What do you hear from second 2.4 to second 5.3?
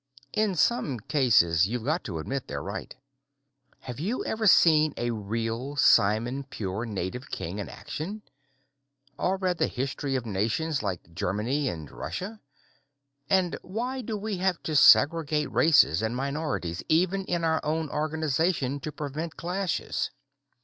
they're right. Have you ever seen a